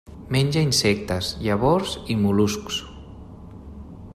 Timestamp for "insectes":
0.67-1.29